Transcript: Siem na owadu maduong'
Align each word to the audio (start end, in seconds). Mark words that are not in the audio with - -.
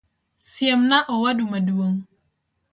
Siem 0.49 0.81
na 0.89 0.97
owadu 1.15 1.43
maduong' 1.51 1.99